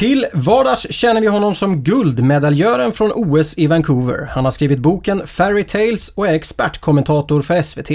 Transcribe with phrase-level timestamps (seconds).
[0.00, 4.28] Till vardags känner vi honom som guldmedaljören från OS i Vancouver.
[4.30, 7.90] Han har skrivit boken Fairy Tales och är expertkommentator för SVT.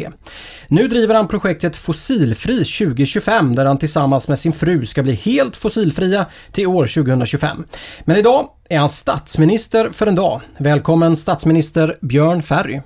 [0.68, 5.56] Nu driver han projektet Fossilfri 2025 där han tillsammans med sin fru ska bli helt
[5.56, 7.66] fossilfria till år 2025.
[8.04, 10.42] Men idag är han statsminister för en dag.
[10.58, 12.82] Välkommen statsminister Björn Ferry.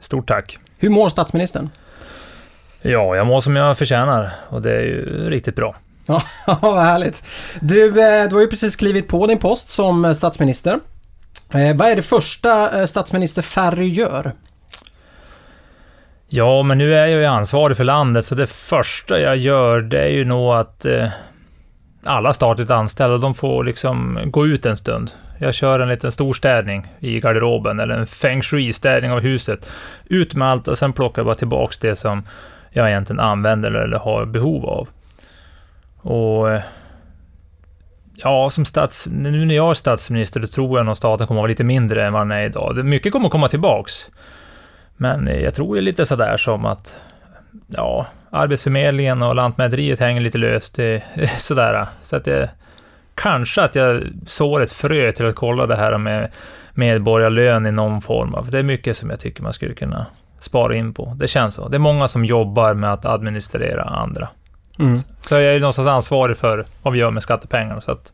[0.00, 0.58] Stort tack.
[0.78, 1.70] Hur mår statsministern?
[2.82, 5.76] Ja, jag mår som jag förtjänar och det är ju riktigt bra.
[6.46, 7.24] Ja, vad härligt.
[7.60, 10.80] Du, eh, du har ju precis klivit på din post som eh, statsminister.
[11.54, 14.32] Eh, vad är det första statsminister Ferry gör?
[16.34, 20.00] Ja, men nu är jag ju ansvarig för landet, så det första jag gör, det
[20.00, 21.08] är ju nog att eh,
[22.04, 25.10] alla statligt anställda, de får liksom gå ut en stund.
[25.38, 29.70] Jag kör en liten storstädning i garderoben, eller en feng shui-städning av huset.
[30.04, 32.22] Ut med allt och sen plockar jag bara tillbaks det som
[32.70, 34.88] jag egentligen använder eller har behov av.
[36.02, 36.62] Och eh,
[38.14, 41.42] ja, som stats, nu när jag är statsminister, då tror jag nog staten kommer att
[41.42, 42.84] vara lite mindre än vad den är idag.
[42.84, 44.10] Mycket kommer att komma tillbaks.
[44.96, 46.96] Men eh, jag tror ju lite sådär som att,
[47.66, 50.78] ja, Arbetsförmedlingen och Lantmäteriet hänger lite löst,
[51.38, 51.86] sådär.
[52.02, 52.50] Så att det,
[53.14, 56.30] kanske att jag sår ett frö till att kolla det här med
[56.74, 60.06] medborgarlön i någon form För det är mycket som jag tycker man skulle kunna
[60.40, 61.16] spara in på.
[61.16, 61.68] Det känns så.
[61.68, 64.28] Det är många som jobbar med att administrera andra.
[64.78, 64.98] Mm.
[65.20, 67.80] Så jag är någonstans ansvarig för vad vi gör med skattepengarna.
[67.80, 68.12] Så att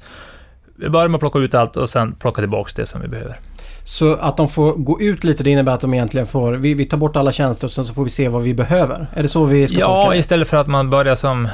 [0.77, 3.41] vi börjar med att plocka ut allt och sen plocka tillbaka det som vi behöver.
[3.83, 6.53] Så att de får gå ut lite, det innebär att de egentligen får...
[6.53, 9.07] Vi, vi tar bort alla tjänster och sen så får vi se vad vi behöver.
[9.15, 10.19] Är det så vi ska Ja, tolka det?
[10.19, 11.49] istället för att man börjar som...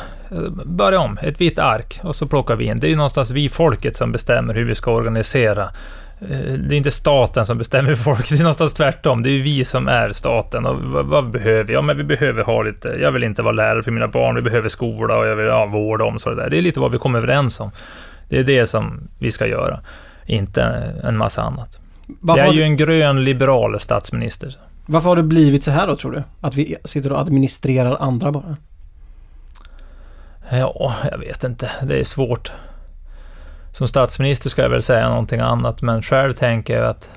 [0.64, 2.80] Börja om, ett vitt ark och så plockar vi in.
[2.80, 5.70] Det är ju någonstans vi folket som bestämmer hur vi ska organisera
[6.18, 9.22] det är inte staten som bestämmer folk, det är någonstans tvärtom.
[9.22, 10.66] Det är ju vi som är staten.
[10.66, 11.72] Och vad, vad, behöver vi?
[11.72, 12.88] Ja, men vi behöver ha lite...
[12.88, 15.66] Jag vill inte vara lärare för mina barn, vi behöver skola och jag vill ha
[15.66, 16.36] vård och omsorg.
[16.36, 16.50] Där.
[16.50, 17.70] Det är lite vad vi kommer överens om.
[18.28, 19.80] Det är det som vi ska göra,
[20.26, 20.62] inte
[21.04, 21.78] en massa annat.
[22.06, 24.58] Varför jag är ju en grön liberal statsminister.
[24.86, 26.22] Varför har det blivit så här då, tror du?
[26.40, 28.56] Att vi sitter och administrerar andra bara?
[30.50, 31.70] Ja, jag vet inte.
[31.82, 32.52] Det är svårt
[33.74, 37.10] som statsminister ska jag väl säga någonting annat, men själv tänker jag att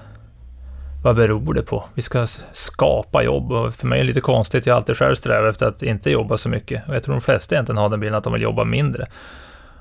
[1.03, 1.85] vad beror det på?
[1.94, 4.66] Vi ska skapa jobb och för mig är det lite konstigt.
[4.66, 7.22] Jag har alltid själv strävat efter att inte jobba så mycket och jag tror de
[7.22, 9.07] flesta egentligen har den bilden att de vill jobba mindre.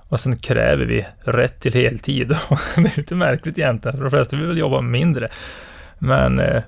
[0.09, 2.37] Och sen kräver vi rätt till heltid.
[2.49, 5.29] och det är lite märkligt egentligen, för de flesta vill väl jobba mindre.
[5.99, 6.63] Men eh,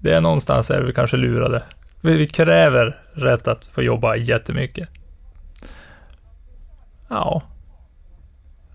[0.00, 1.62] det är någonstans är vi kanske lurade.
[2.00, 4.88] Vi kräver rätt att få jobba jättemycket.
[7.08, 7.42] Ja,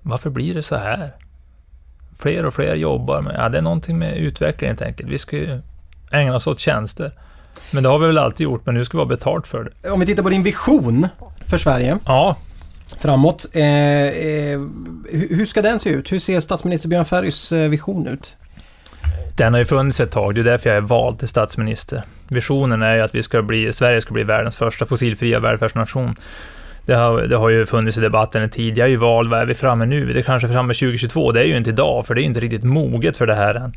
[0.03, 1.11] varför blir det så här?
[2.19, 5.09] Fler och fler jobbar med, ja det är någonting med utveckling helt enkelt.
[5.09, 5.61] Vi ska ju
[6.11, 7.11] ägna oss åt tjänster.
[7.71, 9.89] Men det har vi väl alltid gjort, men nu ska vi ha betalt för det.
[9.89, 11.07] Om vi tittar på din vision
[11.45, 11.97] för Sverige.
[12.05, 12.37] Ja.
[12.99, 13.45] Framåt.
[13.53, 14.59] Eh, eh,
[15.09, 16.11] hur ska den se ut?
[16.11, 18.37] Hur ser statsminister Björn Ferrys eh, vision ut?
[19.37, 22.03] Den har ju funnits ett tag, det är därför jag är vald till statsminister.
[22.27, 26.15] Visionen är ju att vi ska bli, Sverige ska bli världens första fossilfria välfärdsnation.
[26.85, 29.85] Det har, det har ju funnits i debatten tidigare ju val, vad är vi framme
[29.85, 30.13] nu?
[30.13, 32.63] Det är kanske framme 2022, det är ju inte idag, för det är inte riktigt
[32.63, 33.73] moget för det här än.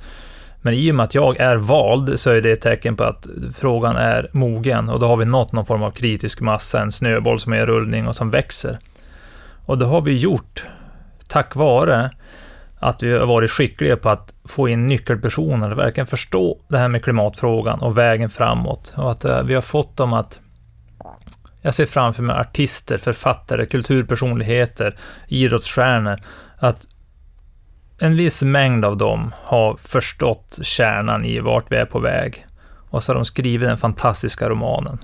[0.63, 3.27] Men i och med att jag är vald så är det ett tecken på att
[3.55, 7.39] frågan är mogen och då har vi nått någon form av kritisk massa, en snöboll
[7.39, 8.79] som är i rullning och som växer.
[9.67, 10.67] Och det har vi gjort
[11.29, 12.11] tack vare
[12.79, 17.05] att vi har varit skickliga på att få in nyckelpersoner, verkligen förstå det här med
[17.05, 18.95] klimatfrågan och vägen framåt.
[18.97, 20.41] Och att eh, vi har fått dem att...
[21.67, 24.97] Jag ser framför mig artister, författare, kulturpersonligheter,
[25.29, 26.19] idrottsstjärnor,
[26.59, 26.87] att
[27.99, 32.47] en viss mängd av dem har förstått kärnan i vart vi är på väg.
[32.91, 34.99] Och så har de skrivit den fantastiska romanen,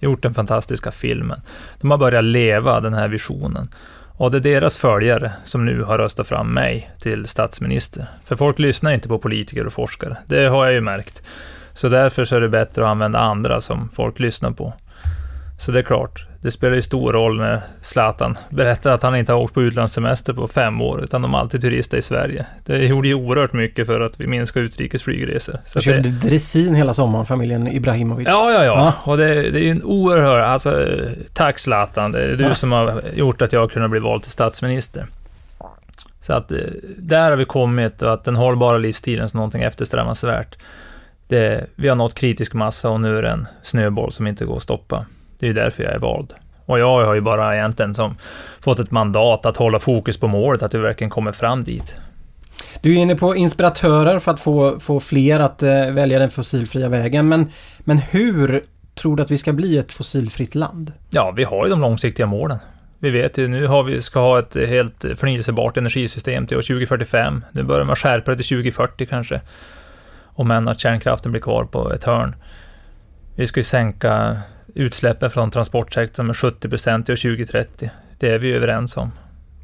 [0.00, 1.40] gjort den fantastiska filmen.
[1.80, 3.68] De har börjat leva den här visionen.
[4.16, 8.06] Och det är deras följare som nu har röstat fram mig till statsminister.
[8.24, 10.16] För folk lyssnar inte på politiker och forskare.
[10.26, 11.22] Det har jag ju märkt.
[11.72, 14.74] Så därför så är det bättre att använda andra som folk lyssnar på.
[15.60, 19.32] Så det är klart, det spelar ju stor roll när Zlatan berättar att han inte
[19.32, 22.46] har åkt på utlandssemester på fem år, utan de alltid turistar i Sverige.
[22.64, 25.58] Det gjorde ju oerhört mycket för att vi minskar utrikesflygresor.
[25.66, 26.28] Så körde det...
[26.28, 28.28] dressin hela sommaren, familjen Ibrahimovic.
[28.28, 28.64] Ja, ja, ja.
[28.64, 28.94] ja.
[29.12, 30.42] Och det, det är ju en oerhörd...
[30.42, 30.88] Alltså,
[31.32, 32.12] tack Zlatan.
[32.12, 32.54] Det är du ja.
[32.54, 35.06] som har gjort att jag har kunnat bli vald till statsminister.
[36.20, 36.58] Så att eh,
[36.96, 40.56] där har vi kommit och att den hållbara livsstilen som någonting eftersträvansvärt.
[41.28, 44.56] Det, vi har nått kritisk massa och nu är det en snöboll som inte går
[44.56, 45.06] att stoppa.
[45.38, 46.34] Det är ju därför jag är vald.
[46.64, 48.16] Och jag har ju bara egentligen som
[48.60, 51.96] fått ett mandat att hålla fokus på målet, att vi verkligen kommer fram dit.
[52.80, 56.88] Du är inne på inspiratörer för att få, få fler att eh, välja den fossilfria
[56.88, 57.28] vägen.
[57.28, 58.64] Men, men hur
[58.94, 60.92] tror du att vi ska bli ett fossilfritt land?
[61.10, 62.58] Ja, vi har ju de långsiktiga målen.
[62.98, 67.44] Vi vet ju, nu har vi, ska ha ett helt förnyelsebart energisystem till år 2045.
[67.52, 69.40] Nu börjar man skärpa det till 2040 kanske.
[70.24, 72.36] Om än att kärnkraften blir kvar på ett hörn.
[73.36, 74.36] Vi ska ju sänka
[74.74, 77.90] utsläppen från transportsektorn med 70 procent till 2030.
[78.18, 79.12] Det är vi överens om.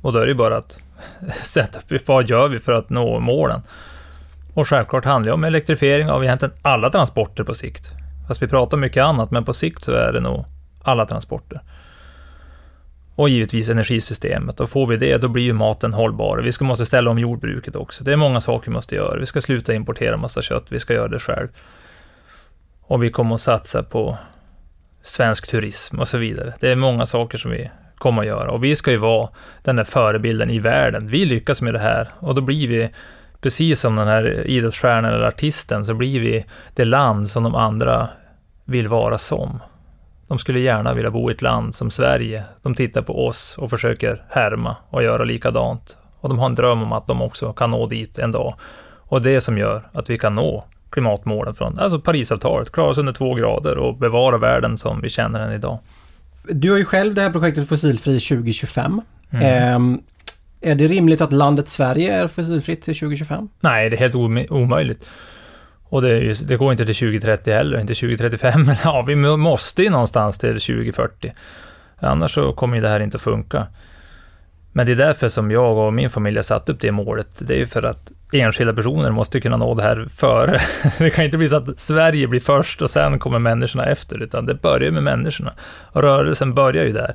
[0.02, 0.78] Och då är det ju bara att
[1.42, 3.62] sätta upp vad gör vi för att nå målen.
[4.54, 7.90] Och självklart handlar det om elektrifiering av egentligen alla transporter på sikt.
[8.28, 10.44] Fast vi pratar mycket annat, men på sikt så är det nog
[10.82, 11.60] alla transporter.
[13.14, 14.60] Och givetvis energisystemet.
[14.60, 16.38] Och får vi det, då blir ju maten hållbar.
[16.38, 18.04] Vi ska måste ställa om jordbruket också.
[18.04, 19.20] Det är många saker vi måste göra.
[19.20, 21.48] Vi ska sluta importera massa kött, vi ska göra det själv.
[22.82, 24.18] Och vi kommer att satsa på
[25.04, 26.54] svensk turism och så vidare.
[26.60, 29.28] Det är många saker som vi kommer att göra och vi ska ju vara
[29.62, 31.08] den där förebilden i världen.
[31.08, 32.90] Vi lyckas med det här och då blir vi,
[33.40, 38.08] precis som den här idrottsstjärnan eller artisten, så blir vi det land som de andra
[38.64, 39.62] vill vara som.
[40.28, 42.44] De skulle gärna vilja bo i ett land som Sverige.
[42.62, 45.96] De tittar på oss och försöker härma och göra likadant.
[46.20, 48.54] Och de har en dröm om att de också kan nå dit en dag.
[48.98, 53.12] Och det som gör att vi kan nå klimatmålen från alltså Parisavtalet, klara oss under
[53.12, 55.78] två grader och bevara världen som vi känner den idag.
[56.48, 59.00] Du har ju själv det här projektet Fossilfri 2025.
[59.30, 59.94] Mm.
[59.94, 63.48] Eh, är det rimligt att landet Sverige är fossilfritt till 2025?
[63.60, 65.06] Nej, det är helt omöjligt.
[65.84, 69.82] Och det, ju, det, går inte till 2030 heller, inte 2035, men ja, vi måste
[69.82, 71.32] ju någonstans till 2040.
[71.98, 73.66] Annars så kommer ju det här inte att funka.
[74.76, 77.28] Men det är därför som jag och min familj har satt upp det målet.
[77.48, 80.60] Det är ju för att enskilda personer måste kunna nå det här före.
[80.98, 84.46] Det kan inte bli så att Sverige blir först och sen kommer människorna efter, utan
[84.46, 85.52] det börjar med människorna.
[85.92, 87.14] Och rörelsen börjar ju där.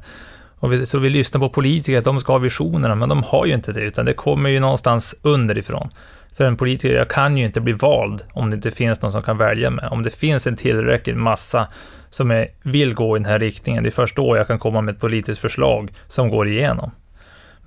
[0.59, 3.45] Och vi, så vi lyssnar på politiker, att de ska ha visionerna, men de har
[3.45, 5.89] ju inte det, utan det kommer ju någonstans underifrån.
[6.33, 9.21] För en politiker, jag kan ju inte bli vald om det inte finns någon som
[9.21, 9.87] kan välja mig.
[9.91, 11.67] Om det finns en tillräcklig massa
[12.09, 14.81] som är, vill gå i den här riktningen, det är först då jag kan komma
[14.81, 16.91] med ett politiskt förslag som går igenom.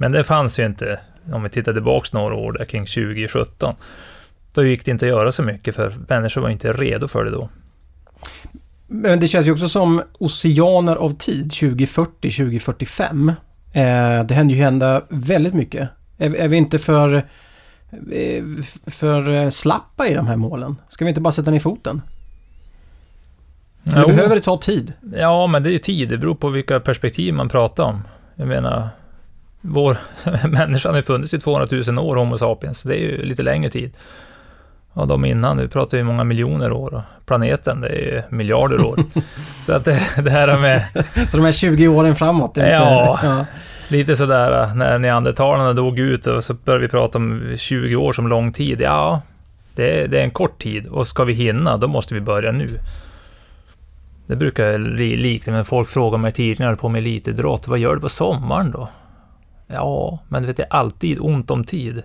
[0.02, 1.00] Men det fanns ju inte,
[1.32, 3.74] om vi tittar tillbaka några år där kring 2017,
[4.52, 7.30] då gick det inte att göra så mycket för människor var inte redo för det
[7.30, 7.48] då.
[8.86, 13.28] Men det känns ju också som oceaner av tid, 2040, 2045.
[13.28, 13.34] Eh,
[14.24, 15.88] det händer ju hända väldigt mycket.
[16.18, 18.44] Är, är vi inte för, eh,
[18.86, 20.76] för slappa i de här målen?
[20.88, 22.02] Ska vi inte bara sätta ner foten?
[23.92, 24.92] Eller behöver det ta tid?
[25.16, 26.08] Ja, men det är ju tid.
[26.08, 28.02] Det beror på vilka perspektiv man pratar om.
[28.36, 28.88] Jag menar,
[29.62, 29.96] vår
[30.48, 32.82] människan har funnits i 200 000 år, Homo sapiens.
[32.82, 33.92] Det är ju lite längre tid.
[34.92, 36.94] Och de innan, nu pratar vi många miljoner år.
[36.94, 38.98] Och planeten, det är miljarder år.
[39.62, 40.84] så att det, det här med...
[41.30, 42.56] så de här 20 åren framåt?
[42.56, 43.46] Lite, ja, ja,
[43.88, 48.28] lite sådär när neandertalarna dog ut och så började vi prata om 20 år som
[48.28, 48.80] lång tid.
[48.80, 49.22] Ja,
[49.74, 52.78] det, det är en kort tid och ska vi hinna, då måste vi börja nu.
[54.26, 54.78] Det brukar
[55.16, 58.88] likna, men folk frågar mig tidigare på med elitidrott, vad gör du på sommaren då?
[59.72, 62.02] Ja, men vet, det är alltid ont om tid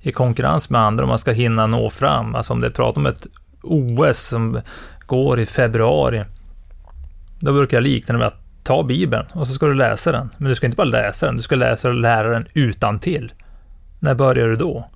[0.00, 2.34] i konkurrens med andra om man ska hinna nå fram.
[2.34, 3.26] Alltså om det pratar om ett
[3.62, 4.60] OS som
[5.06, 6.24] går i februari,
[7.40, 10.30] då brukar jag likna det med att ta Bibeln och så ska du läsa den.
[10.38, 13.32] Men du ska inte bara läsa den, du ska läsa och lära den utan till.
[14.00, 14.88] När börjar du då?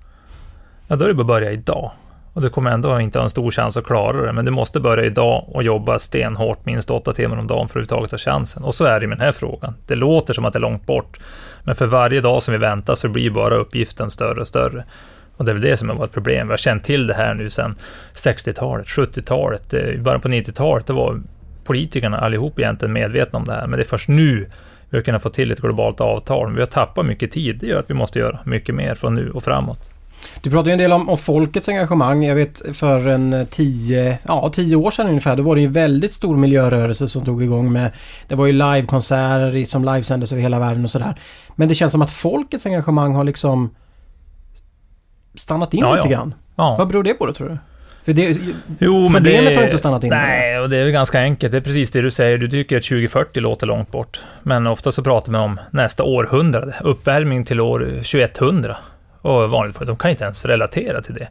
[0.87, 1.91] Ja, då är det bara att börja idag.
[2.37, 4.79] Och du kommer ändå inte ha en stor chans att klara det, men du måste
[4.79, 8.63] börja idag och jobba stenhårt minst åtta timmar om dagen för att överhuvudtaget ha chansen.
[8.63, 9.73] Och så är det med den här frågan.
[9.87, 11.19] Det låter som att det är långt bort,
[11.63, 14.85] men för varje dag som vi väntar så blir bara uppgiften större och större.
[15.37, 16.47] Och det är väl det som har varit ett problem.
[16.47, 17.75] Vi har känt till det här nu sedan
[18.13, 21.21] 60-talet, 70-talet, eh, i början på 90-talet, då var
[21.63, 23.67] politikerna allihop egentligen medvetna om det här.
[23.67, 24.49] Men det är först nu
[24.89, 26.53] vi har kunnat få till ett globalt avtal.
[26.53, 27.57] Vi har tappat mycket tid.
[27.59, 29.91] Det gör att vi måste göra mycket mer från nu och framåt.
[30.41, 32.23] Du pratar ju en del om, om folkets engagemang.
[32.23, 36.11] Jag vet för en tio, ja, tio år sedan ungefär, då var det en väldigt
[36.11, 37.91] stor miljörörelse som drog igång med...
[38.27, 41.15] Det var ju livekonserter som livesändes över hela världen och sådär.
[41.55, 43.69] Men det känns som att folkets engagemang har liksom
[45.35, 46.17] stannat in Ja, lite ja.
[46.17, 46.33] grann.
[46.55, 46.75] Ja.
[46.77, 47.57] Vad beror det på då tror du?
[48.07, 48.37] För det,
[48.79, 51.51] Jo, men det, har inte stannat in Nej, och det är väl ganska enkelt.
[51.51, 52.37] Det är precis det du säger.
[52.37, 54.21] Du tycker att 2040 låter långt bort.
[54.43, 56.75] Men ofta så pratar man om nästa århundrade.
[56.81, 58.77] Uppvärmning till år 2100.
[59.21, 61.27] Och vanligt folk, de kan inte ens relatera till det.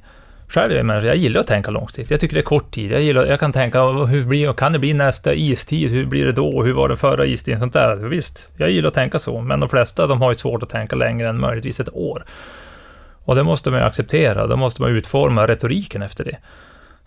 [0.49, 2.11] Själv är jag människa, jag gillar att tänka långsiktigt.
[2.11, 2.93] Jag tycker det är kort tid.
[2.93, 5.91] Jag, gillar, jag kan tänka, hur blir, kan det bli nästa istid?
[5.91, 6.63] Hur blir det då?
[6.63, 7.61] Hur var den förra istiden?
[7.61, 7.91] Sånt där.
[7.91, 9.41] Alltså, visst, jag gillar att tänka så.
[9.41, 12.25] Men de flesta, de har ju svårt att tänka längre än möjligtvis ett år.
[13.25, 14.47] Och det måste man ju acceptera.
[14.47, 16.37] Då måste man utforma retoriken efter det.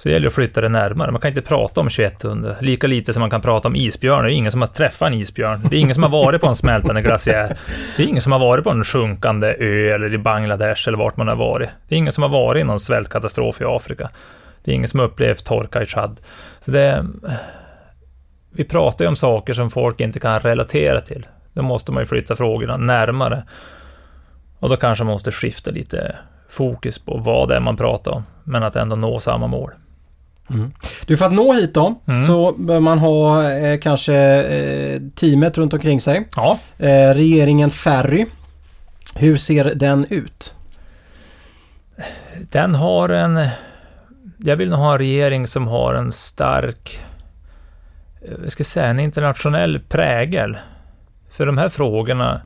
[0.01, 1.11] Så det gäller att flytta det närmare.
[1.11, 4.23] Man kan inte prata om 2100, lika lite som man kan prata om isbjörn.
[4.23, 5.61] Det är ingen som har träffat en isbjörn.
[5.69, 7.57] Det är ingen som har varit på en smältande glaciär.
[7.97, 11.17] Det är ingen som har varit på en sjunkande ö eller i Bangladesh eller vart
[11.17, 11.69] man har varit.
[11.87, 14.09] Det är ingen som har varit i någon svältkatastrof i Afrika.
[14.63, 16.19] Det är ingen som har upplevt torka i Chad.
[16.59, 17.05] Så det...
[18.51, 21.27] Vi pratar ju om saker som folk inte kan relatera till.
[21.53, 23.43] Då måste man ju flytta frågorna närmare.
[24.59, 26.15] Och då kanske man måste skifta lite
[26.49, 29.71] fokus på vad det är man pratar om, men att ändå nå samma mål
[31.05, 32.25] du, för att nå hit då Mm.
[32.27, 36.27] så bör man ha eh, kanske eh, teamet runt omkring sig.
[36.35, 38.25] Ja, Eh, regeringen Ferry.
[39.15, 40.53] Hur ser den ut?
[42.51, 43.47] den har en...
[44.37, 46.99] Jag vill nog ha en regering som har en stark,
[48.21, 50.57] eh, jag ska säga, en internationell prägel.
[51.31, 52.41] För de här frågorna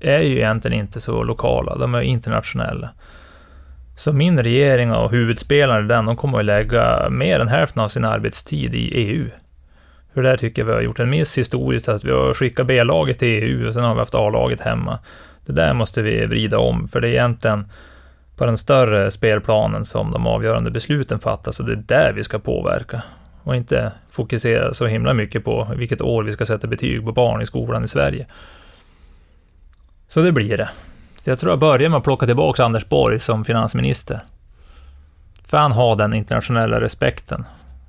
[0.00, 2.90] är ju egentligen inte så lokala, de är internationella.
[3.96, 7.88] Så min regering och huvudspelarna i den, de kommer att lägga mer än hälften av
[7.88, 9.26] sin arbetstid i EU.
[10.14, 13.18] För där tycker jag vi har gjort en miss historiskt, att vi har skickat B-laget
[13.18, 14.98] till EU och sen har vi haft A-laget hemma.
[15.46, 17.68] Det där måste vi vrida om, för det är egentligen
[18.36, 22.38] på den större spelplanen som de avgörande besluten fattas och det är där vi ska
[22.38, 23.02] påverka.
[23.42, 27.42] Och inte fokusera så himla mycket på vilket år vi ska sätta betyg på barn
[27.42, 28.26] i skolan i Sverige.
[30.08, 30.68] Så det blir det.
[31.24, 34.20] Så jag tror jag börjar med att plocka tillbaka Anders Borg som finansminister.
[35.46, 37.44] För han har den internationella respekten.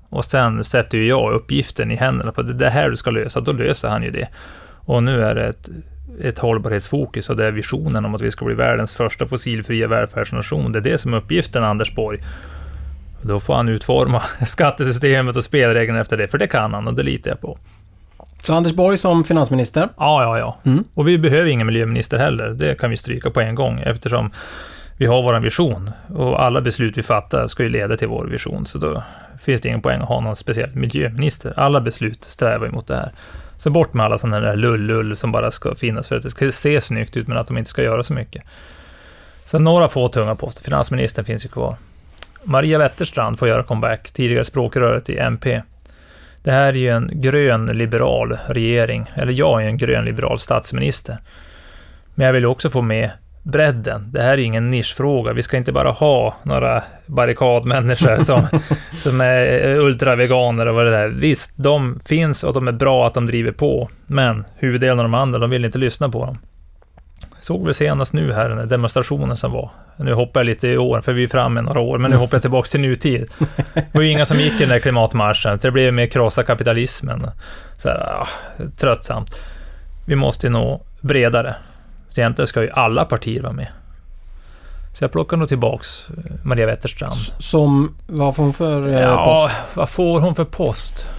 [0.09, 3.39] Och sen sätter ju jag uppgiften i händerna på det, det här du ska lösa,
[3.39, 4.27] då löser han ju det.
[4.85, 5.69] Och nu är det ett,
[6.21, 10.71] ett hållbarhetsfokus och det är visionen om att vi ska bli världens första fossilfria välfärdsnation.
[10.71, 12.23] Det är det som är uppgiften, Anders Borg.
[13.21, 17.03] Då får han utforma skattesystemet och spelreglerna efter det, för det kan han och det
[17.03, 17.57] litar jag på.
[18.45, 19.89] Så Anders Borg som finansminister.
[19.97, 20.57] Ja, ja, ja.
[20.71, 20.83] Mm.
[20.93, 22.49] Och vi behöver ingen miljöminister heller.
[22.49, 24.31] Det kan vi stryka på en gång eftersom
[24.97, 28.65] vi har vår vision och alla beslut vi fattar ska ju leda till vår vision.
[28.65, 29.03] Så då
[29.39, 31.53] finns det ingen poäng att ha någon speciell miljöminister.
[31.57, 33.11] Alla beslut strävar emot det här.
[33.57, 36.51] Så bort med alla sådana där lull-lull som bara ska finnas för att det ska
[36.51, 38.43] se snyggt ut men att de inte ska göra så mycket.
[39.45, 40.63] Så några få tunga poster.
[40.63, 41.75] Finansministern finns ju kvar.
[42.43, 45.61] Maria Wetterstrand får göra comeback, tidigare språkröret i MP.
[46.45, 51.17] Det här är ju en grön liberal regering, eller jag är en grön liberal statsminister.
[52.15, 53.11] Men jag vill också få med
[53.43, 54.11] bredden.
[54.11, 55.33] Det här är ingen nischfråga.
[55.33, 58.47] Vi ska inte bara ha några barrikadmänniskor som,
[58.97, 61.09] som är ultraveganer och vad det är.
[61.09, 65.13] Visst, de finns och de är bra att de driver på, men huvuddelen av de
[65.13, 66.37] andra, de vill inte lyssna på dem.
[67.45, 69.71] Såg vi senast nu här, den demonstrationen som var.
[69.97, 72.35] Nu hoppar jag lite i år, för vi är framme några år, men nu hoppar
[72.35, 73.25] jag tillbaka till nutid.
[73.73, 77.27] Det var ju inga som gick i den där klimatmarschen, det blev mer krossa kapitalismen.
[77.77, 78.27] Så här, ah,
[78.77, 79.35] tröttsamt.
[80.05, 81.55] Vi måste ju nå bredare.
[82.09, 83.67] Så egentligen ska ju alla partier vara med.
[84.93, 87.13] Så jag plockar nog tillbaks eh, Maria Wetterstrand.
[87.39, 89.77] Som, vad får hon för eh, Ja, post?
[89.77, 91.09] vad får hon för post?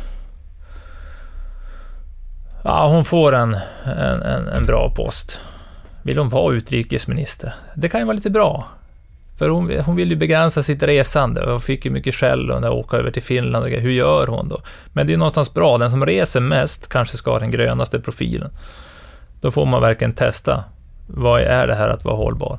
[2.64, 5.40] Ja, hon får en, en, en, en bra post.
[6.06, 7.54] Vill hon vara utrikesminister?
[7.75, 8.68] Det kan ju vara lite bra.
[9.38, 12.64] För hon, hon vill ju begränsa sitt resande och fick ju mycket skäll när hon
[12.64, 13.64] åka över till Finland.
[13.64, 14.60] och Hur gör hon då?
[14.92, 15.78] Men det är någonstans bra.
[15.78, 18.50] Den som reser mest kanske ska ha den grönaste profilen.
[19.40, 20.64] Då får man verkligen testa.
[21.06, 22.58] Vad är det här att vara hållbar?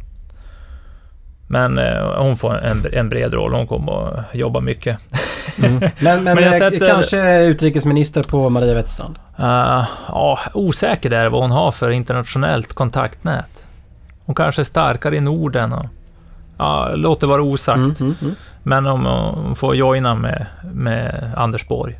[1.48, 3.54] Men eh, hon får en, en bred roll.
[3.54, 4.98] Hon kommer att jobba mycket.
[5.64, 5.80] Mm.
[5.80, 9.16] Men, men, Men jag eh, sätter- kanske utrikesminister på Maria Wetterstrand?
[9.40, 13.66] Uh, ja, osäker där vad hon har för internationellt kontaktnät.
[14.26, 15.86] Hon kanske är starkare i Norden och...
[16.58, 17.78] Ja, låt det vara osagt.
[17.78, 18.36] Mm, mm, mm.
[18.64, 22.00] Men om hon får joina med, med Anders Borg.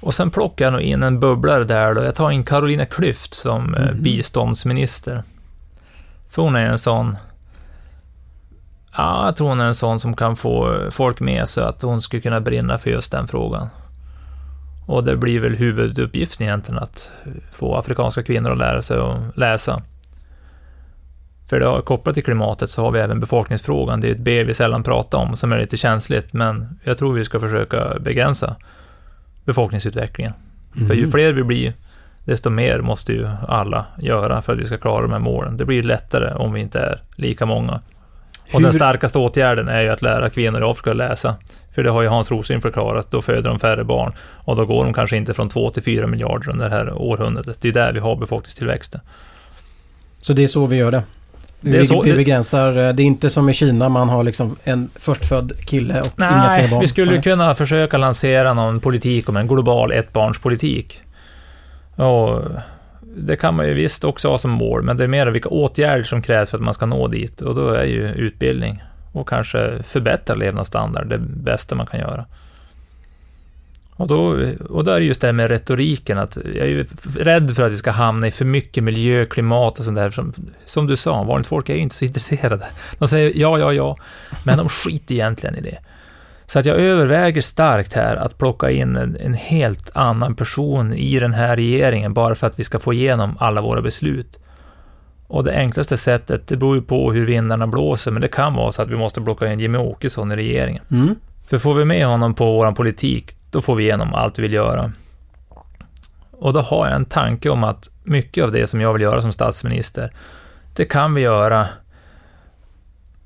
[0.00, 2.04] Och sen plockar jag nog in en bubblare där då.
[2.04, 4.02] Jag tar in Carolina Klüft som eh, Mhm.
[4.02, 5.22] biståndsminister.
[6.30, 7.16] För hon är en sån...
[8.96, 12.02] Ja, jag tror hon är en sån som kan få folk med sig, att hon
[12.02, 13.68] skulle kunna brinna för just den frågan.
[14.86, 17.12] Och det blir väl huvuduppgiften egentligen, att
[17.52, 19.82] få afrikanska kvinnor att lära sig att läsa.
[21.48, 24.00] För det, kopplat till klimatet så har vi även befolkningsfrågan.
[24.00, 27.12] Det är ett B vi sällan pratar om, som är lite känsligt, men jag tror
[27.12, 28.56] vi ska försöka begränsa
[29.44, 30.32] befolkningsutvecklingen.
[30.76, 30.88] Mm.
[30.88, 31.72] För ju fler vi blir,
[32.24, 35.56] desto mer måste ju alla göra för att vi ska klara de här målen.
[35.56, 37.80] Det blir lättare om vi inte är lika många.
[38.52, 38.62] Och Hur?
[38.62, 41.34] den starkaste åtgärden är ju att lära kvinnor i Afrika att läsa.
[41.74, 44.12] För det har ju Hans Rosling förklarat, då föder de färre barn.
[44.44, 47.56] Och då går de kanske inte från 2 till 4 miljarder under det här århundradet.
[47.60, 49.00] Det är där vi har befolkningstillväxten.
[50.20, 51.02] Så det är så vi gör det?
[51.60, 54.56] Det är så, vi begränsar, eh, det är inte som i Kina, man har liksom
[54.64, 56.80] en förstfödd kille och nej, inga fler barn.
[56.80, 57.22] vi skulle nej.
[57.22, 61.00] kunna försöka lansera någon politik om en global ettbarnspolitik.
[61.96, 62.42] Och
[63.16, 66.04] det kan man ju visst också ha som mål, men det är mer vilka åtgärder
[66.04, 67.40] som krävs för att man ska nå dit.
[67.40, 72.24] Och då är ju utbildning och kanske förbättra levnadsstandard det bästa man kan göra.
[73.96, 76.86] Och då, och då är det just det här med retoriken, att jag är ju
[77.18, 80.10] rädd för att vi ska hamna i för mycket miljö, klimat och sånt där.
[80.10, 80.32] Som,
[80.64, 82.66] som du sa, vanligt folk är ju inte så intresserade.
[82.98, 83.96] De säger ja, ja, ja,
[84.44, 85.78] men de skiter egentligen i det.
[86.52, 91.18] Så att jag överväger starkt här att plocka in en, en, helt annan person i
[91.18, 94.38] den här regeringen, bara för att vi ska få igenom alla våra beslut.
[95.26, 98.72] Och det enklaste sättet, det beror ju på hur vindarna blåser, men det kan vara
[98.72, 100.82] så att vi måste plocka in Jimmy Åkesson i regeringen.
[100.90, 101.14] Mm.
[101.46, 104.52] För får vi med honom på vår politik, då får vi igenom allt vi vill
[104.52, 104.92] göra.
[106.30, 109.20] Och då har jag en tanke om att mycket av det som jag vill göra
[109.20, 110.12] som statsminister,
[110.74, 111.66] det kan vi göra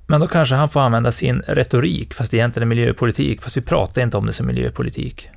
[0.07, 4.03] men då kanske han får använda sin retorik, fast egentligen är miljöpolitik, fast vi pratar
[4.03, 5.29] inte om det som miljöpolitik.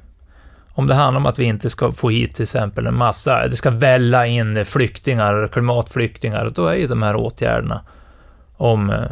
[0.71, 3.55] Om det handlar om att vi inte ska få hit till exempel en massa, det
[3.55, 7.81] ska välla in flyktingar, klimatflyktingar, då är ju de här åtgärderna
[8.57, 9.03] om eh,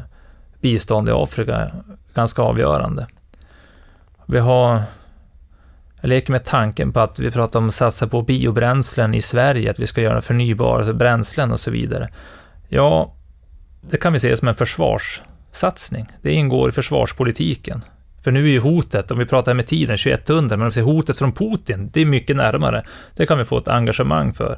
[0.61, 1.71] bistånd i Afrika
[2.13, 3.07] ganska avgörande.
[4.25, 4.83] Vi har
[6.01, 9.71] jag leker med tanken på att vi pratar om att satsa på biobränslen i Sverige,
[9.71, 12.09] att vi ska göra förnybara bränslen och så vidare.
[12.67, 13.13] Ja,
[13.81, 15.21] det kan vi se som en försvars
[15.57, 16.07] satsning.
[16.21, 17.81] Det ingår i försvarspolitiken.
[18.23, 20.81] För nu är ju hotet, om vi pratar med tiden, 2100, men om vi ser
[20.81, 22.83] hotet från Putin, det är mycket närmare.
[23.15, 24.57] Det kan vi få ett engagemang för.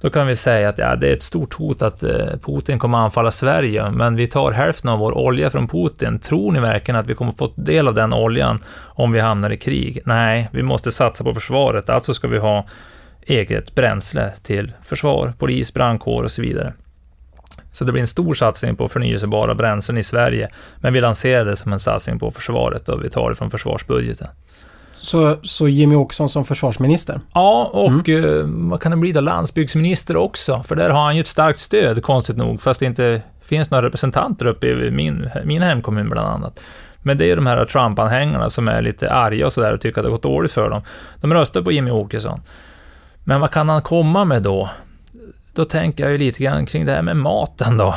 [0.00, 2.98] Då kan vi säga att ja, det är ett stort hot att eh, Putin kommer
[2.98, 6.18] att anfalla Sverige, men vi tar hälften av vår olja från Putin.
[6.18, 9.56] Tror ni verkligen att vi kommer få del av den oljan om vi hamnar i
[9.56, 9.98] krig?
[10.04, 12.66] Nej, vi måste satsa på försvaret, alltså ska vi ha
[13.22, 16.72] eget bränsle till försvar, polis, brandkår och så vidare.
[17.72, 20.48] Så det blir en stor satsning på förnyelsebara bränslen i Sverige,
[20.80, 24.28] men vi lanserar det som en satsning på försvaret och vi tar det från försvarsbudgeten.
[24.92, 27.20] Så, så Jimmy Åkesson som försvarsminister?
[27.34, 28.70] Ja, och mm.
[28.70, 29.20] vad kan det bli då?
[29.20, 33.22] Landsbygdsminister också, för där har han ju ett starkt stöd, konstigt nog, fast det inte
[33.42, 36.60] finns några representanter uppe i min, min hemkommun bland annat.
[37.02, 40.04] Men det är de här Trump-anhängarna som är lite arga och sådär och tycker att
[40.04, 40.82] det har gått dåligt för dem.
[41.20, 42.40] De röstar på Jimmy Åkesson.
[43.24, 44.70] Men vad kan han komma med då?
[45.60, 47.94] Då tänker jag ju lite grann kring det här med maten då.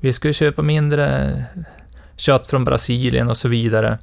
[0.00, 1.32] Vi ska ju köpa mindre
[2.16, 3.98] kött från Brasilien och så vidare.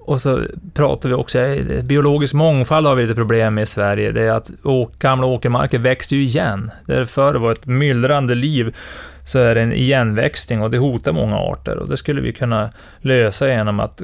[0.00, 0.42] Och så
[0.74, 1.38] pratar vi också,
[1.82, 4.12] biologisk mångfald har vi lite problem med i Sverige.
[4.12, 4.50] Det är att
[4.98, 6.70] gamla åkermarker växer ju igen.
[6.86, 8.76] Där förr var ett myllrande liv,
[9.24, 11.76] så är det en igenväxting och det hotar många arter.
[11.76, 14.02] Och det skulle vi kunna lösa genom att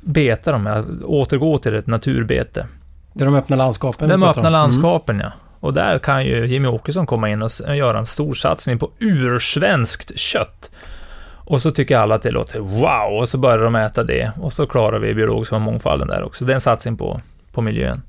[0.00, 2.66] beta dem, att återgå till ett naturbete.
[3.12, 4.08] Det är de öppna landskapen?
[4.08, 5.26] De öppna landskapen, mm.
[5.26, 5.32] ja.
[5.60, 10.18] Och där kan ju Jimmy Åkesson komma in och göra en stor satsning på ursvenskt
[10.18, 10.70] kött.
[11.48, 14.32] Och så tycker alla att det låter wow, och så börjar de äta det.
[14.40, 16.44] Och så klarar vi biologiska mångfalden där också.
[16.44, 17.20] Det är en satsning på,
[17.52, 18.02] på miljön.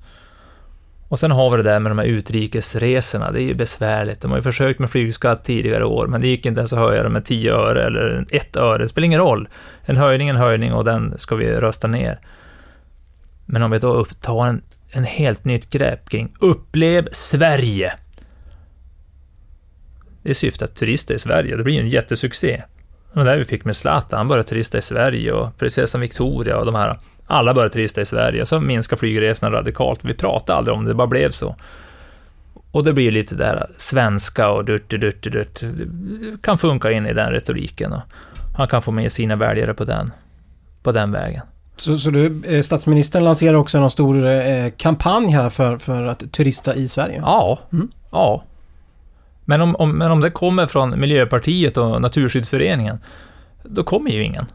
[1.10, 3.32] Och sen har vi det där med de här utrikesresorna.
[3.32, 4.22] Det är ju besvärligt.
[4.22, 7.04] De har ju försökt med flygskatt tidigare år, men det gick inte ens att höja
[7.04, 8.78] det med 10 öre eller 1 öre.
[8.78, 9.48] Det spelar ingen roll.
[9.86, 12.20] En höjning är en höjning och den ska vi rösta ner.
[13.46, 17.94] Men om vi då tar en, en helt nytt grepp kring Upplev Sverige.
[20.24, 21.56] Det är syftet att turista i Sverige.
[21.56, 22.64] Det blir en jättesuccé.
[23.14, 24.18] Det var där vi fick med Zlatan.
[24.18, 27.00] Han började turista i Sverige och prinsessan Victoria och de här.
[27.26, 28.46] Alla började turista i Sverige.
[28.46, 30.00] Så minskade flygresorna radikalt.
[30.04, 31.56] Vi pratade aldrig om det, det bara blev så.
[32.72, 35.62] Och det blir lite där svenska och dutt, dutt, dutt.
[35.62, 37.94] Det kan funka in i den retoriken.
[37.94, 38.02] Och
[38.58, 40.12] han kan få med sina väljare på den,
[40.84, 41.42] på den vägen.
[41.82, 46.32] Så, så du, eh, statsministern lanserar också en stor eh, kampanj här för, för att
[46.32, 47.22] turista i Sverige?
[47.26, 47.92] Ja, mm.
[48.12, 48.44] ja.
[49.46, 52.98] Men om, om, men om det kommer från Miljöpartiet och Naturskyddsföreningen,
[53.64, 54.46] då kommer ju ingen.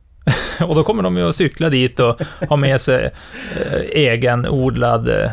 [0.60, 3.10] och då kommer de ju att cykla dit och ha med sig
[3.56, 5.30] eh, egenodlad eh,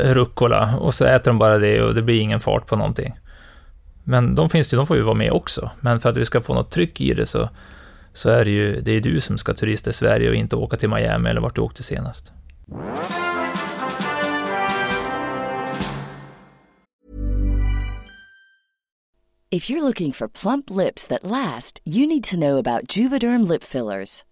[0.00, 3.18] rucola och så äter de bara det och det blir ingen fart på någonting.
[4.04, 5.70] Men de finns ju, de får ju vara med också.
[5.80, 7.48] Men för att vi ska få något tryck i det så,
[8.12, 10.76] så är det ju det är du som ska turista i Sverige och inte åka
[10.76, 12.32] till Miami eller vart du åkte senast.
[19.54, 23.62] If you're looking for plump lips that last, you need to know about Juvederm lip
[23.62, 24.24] fillers.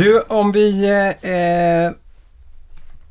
[0.00, 0.90] Du, om vi
[1.22, 1.92] eh,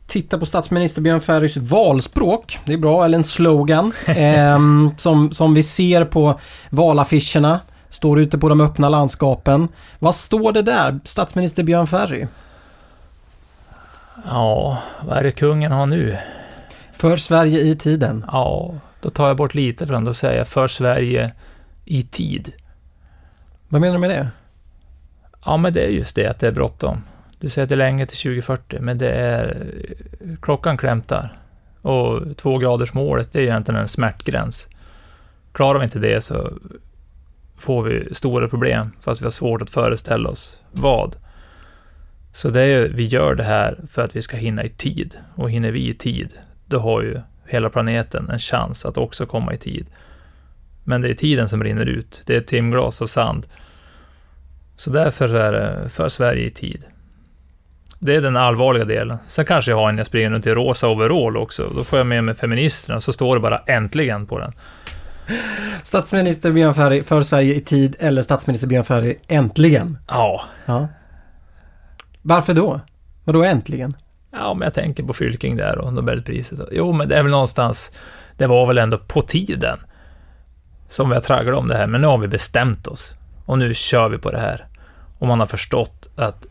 [0.07, 2.59] tittar på statsminister Björn Ferrys valspråk.
[2.65, 3.93] Det är bra, eller en slogan.
[4.07, 4.59] Eh,
[4.97, 7.59] som, som vi ser på valaffischerna.
[7.89, 9.67] Står ute på de öppna landskapen.
[9.99, 10.99] Vad står det där?
[11.03, 12.27] Statsminister Björn Ferry?
[14.25, 16.17] Ja, vad är det kungen har nu?
[16.93, 18.25] För Sverige i tiden.
[18.31, 21.31] Ja, då tar jag bort lite från det och säger för Sverige
[21.85, 22.53] i tid.
[23.67, 24.29] Vad menar du med det?
[25.49, 27.03] Ja, men det är just det att det är bråttom.
[27.39, 29.67] Du säger att det är länge till 2040, men det är...
[30.41, 31.37] Klockan klämtar.
[31.81, 34.67] Och tvågradersmålet, det är egentligen en smärtgräns.
[35.51, 36.53] Klarar vi inte det så
[37.57, 41.15] får vi stora problem, fast vi har svårt att föreställa oss vad.
[42.33, 45.15] Så det är, vi gör det här för att vi ska hinna i tid.
[45.35, 46.33] Och hinner vi i tid,
[46.65, 49.87] då har ju hela planeten en chans att också komma i tid.
[50.83, 52.21] Men det är tiden som rinner ut.
[52.25, 53.47] Det är ett timglas av sand.
[54.79, 56.83] Så därför är det för Sverige i tid.
[57.99, 59.17] Det är den allvarliga delen.
[59.27, 61.69] Sen kanske jag har en jag springer runt i rosa overall också.
[61.75, 64.53] Då får jag med mig feministerna, så står det bara äntligen på den.
[65.83, 69.97] Statsminister Björn Ferry för Sverige i tid eller statsminister Björn Ferry äntligen?
[70.07, 70.41] Ja.
[70.65, 70.87] Ja.
[72.21, 72.81] Varför då?
[73.23, 73.97] Vadå äntligen?
[74.31, 76.59] Ja, men jag tänker på Fylking där och Nobelpriset.
[76.71, 77.91] Jo, men det är väl någonstans...
[78.37, 79.79] Det var väl ändå på tiden
[80.89, 83.13] som vi har tragglat om det här, men nu har vi bestämt oss.
[83.45, 84.68] Och nu kör vi på det här.
[85.19, 86.45] Och man har förstått att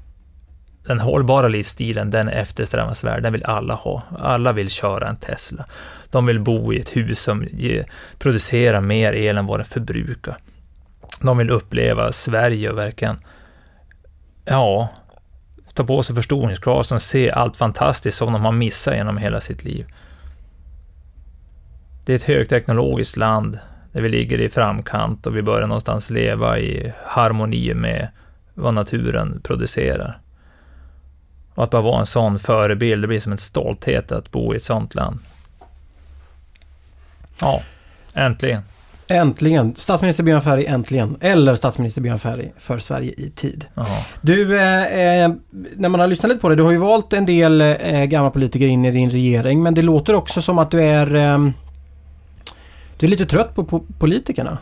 [0.86, 3.22] den hållbara livsstilen, den är eftersträvansvärd.
[3.22, 4.02] Den vill alla ha.
[4.18, 5.66] Alla vill köra en Tesla.
[6.10, 7.84] De vill bo i ett hus som ge,
[8.18, 10.36] producerar mer el än vad den förbrukar.
[11.20, 13.16] De vill uppleva Sverige och verkligen,
[14.44, 14.88] ja,
[15.74, 19.64] ta på sig förstoringsglasen och se allt fantastiskt som de har missat genom hela sitt
[19.64, 19.86] liv.
[22.04, 23.58] Det är ett högteknologiskt land
[23.92, 28.08] där vi ligger i framkant och vi börjar någonstans leva i harmoni med
[28.58, 30.20] vad naturen producerar.
[31.54, 34.56] Och att bara vara en sån förebild, det blir som en stolthet att bo i
[34.56, 35.18] ett sånt land.
[37.40, 37.62] Ja,
[38.14, 38.62] äntligen.
[39.08, 39.74] Äntligen.
[39.74, 41.16] Statsminister Björn Ferry äntligen.
[41.20, 43.66] Eller statsminister Björn Ferry för Sverige i tid.
[43.74, 44.04] Aha.
[44.20, 45.32] Du, eh, eh,
[45.76, 48.30] när man har lyssnat lite på det, du har ju valt en del eh, gamla
[48.30, 51.50] politiker in i din regering, men det låter också som att du är eh,
[52.98, 54.58] du är lite trött på, på politikerna.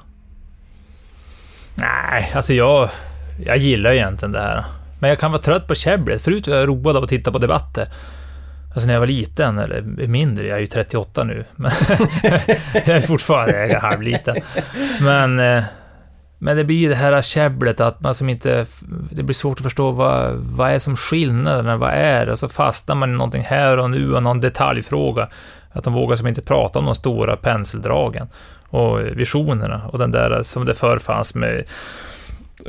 [1.74, 2.90] Nej, alltså jag,
[3.44, 4.64] jag gillar egentligen det här.
[4.99, 6.22] Men jag kan vara trött på käbblet.
[6.22, 7.88] Förut var jag road av att titta på debatter.
[8.75, 11.70] Alltså när jag var liten, eller mindre, jag är ju 38 nu, men
[12.72, 14.37] jag är fortfarande jag är halvliten.
[15.01, 15.64] Men, eh,
[16.38, 18.66] men det blir ju det här käbblet att man som inte...
[19.11, 22.33] Det blir svårt att förstå vad, vad är som skillnaderna, vad är det?
[22.33, 25.29] Och så fastnar man i någonting här och nu och någon detaljfråga.
[25.72, 28.29] Att de vågar som inte prata om de stora penseldragen
[28.68, 31.64] och visionerna och den där som det förr fanns med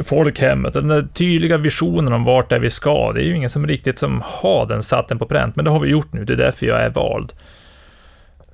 [0.03, 0.73] folkhemmet.
[0.73, 3.13] Den där tydliga visionen om vart det är vi ska.
[3.13, 5.71] Det är ju ingen som riktigt som har den satt den på pränt, men det
[5.71, 6.25] har vi gjort nu.
[6.25, 7.33] Det är därför jag är vald.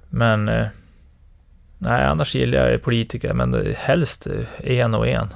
[0.10, 0.50] Men...
[0.50, 0.66] Eh,
[1.78, 5.28] nej, annars gillar jag politiker, men helst en och en.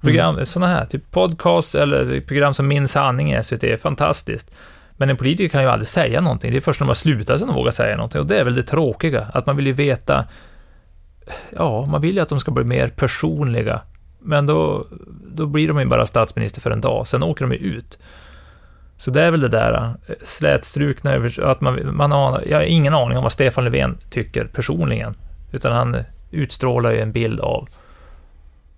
[0.00, 0.46] Program, mm.
[0.46, 4.50] sådana här, typ podcast eller program som Min sanning i SVT är fantastiskt.
[4.96, 6.50] Men en politiker kan ju aldrig säga någonting.
[6.50, 8.20] Det är först när man slutar som de vågar säga någonting.
[8.20, 10.24] Och det är väl det tråkiga, att man vill ju veta...
[11.50, 13.80] Ja, man vill ju att de ska bli mer personliga
[14.26, 14.86] men då,
[15.34, 17.98] då blir de ju bara statsminister för en dag, sen åker de ju ut.
[18.96, 21.10] Så det är väl det där eh, slätstrukna,
[21.42, 25.14] att man, man har, jag har ingen aning om vad Stefan Löfven tycker personligen,
[25.52, 25.96] utan han
[26.30, 27.68] utstrålar ju en bild av,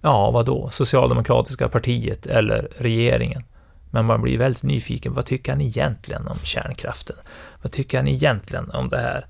[0.00, 3.44] ja, vad då, Socialdemokratiska partiet eller regeringen.
[3.90, 7.16] Men man blir väldigt nyfiken, vad tycker han egentligen om kärnkraften?
[7.62, 9.26] Vad tycker han egentligen om det här?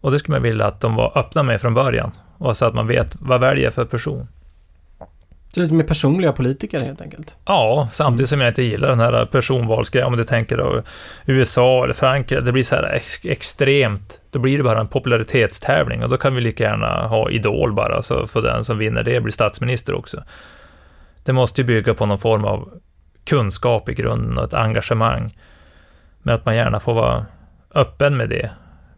[0.00, 2.12] Och det skulle man vilja att de var öppna med från början.
[2.44, 4.28] Och så att man vet vad väljer för person.
[5.48, 7.36] Så lite mer personliga politiker helt enkelt?
[7.44, 10.08] Ja, samtidigt som jag inte gillar den här personvalsgrejen.
[10.08, 10.82] Om du tänker då
[11.26, 14.20] USA eller Frankrike, det blir så här ex extremt.
[14.30, 18.02] Då blir det bara en popularitetstävling och då kan vi lika gärna ha Idol bara,
[18.02, 20.22] så för den som vinner det blir statsminister också.
[21.24, 22.68] Det måste ju bygga på någon form av
[23.24, 25.38] kunskap i grunden och ett engagemang.
[26.22, 27.26] Men att man gärna får vara
[27.74, 28.50] öppen med det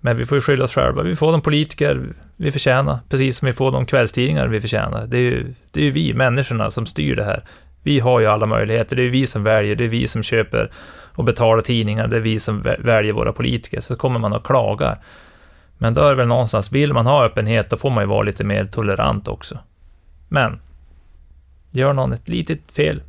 [0.06, 1.02] men vi får ju skylla oss själva.
[1.02, 2.02] Vi får de politiker
[2.37, 5.07] vi förtjänar, precis som vi får de kvällstidningar vi förtjänar.
[5.07, 7.42] Det är ju, det är ju vi, människorna, som styr det här.
[7.83, 10.70] Vi har ju alla möjligheter, det är vi som väljer, det är vi som köper
[11.14, 13.81] och betalar tidningar, det är vi som väljer våra politiker.
[13.81, 14.99] Så kommer man och klagar.
[15.79, 18.22] Men då är det väl någonstans, vill man ha öppenhet, då får man ju vara
[18.22, 19.59] lite mer tolerant också.
[20.29, 20.61] Men,
[21.70, 23.03] gör någon ett litet fel,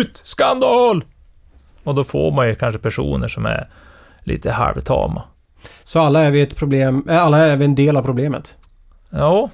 [0.00, 0.16] ut!
[0.24, 1.04] Skandal!
[1.84, 3.68] Och då får man ju kanske personer som är
[4.24, 5.22] lite halvtama.
[5.84, 8.56] Så alla är vi ett problem, eh, alla är vi en del av problemet?
[9.10, 9.50] Ja.